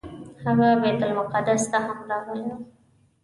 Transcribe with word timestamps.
هغه 0.43 0.67
بیت 0.81 0.99
المقدس 1.07 1.63
ته 1.71 1.77
هم 1.85 1.99
راغلی 2.09 2.45
و. 2.55 2.57